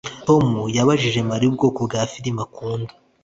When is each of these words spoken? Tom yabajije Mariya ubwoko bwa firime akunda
Tom 0.27 0.45
yabajije 0.77 1.19
Mariya 1.29 1.49
ubwoko 1.51 1.79
bwa 1.87 2.01
firime 2.11 2.41
akunda 2.45 2.91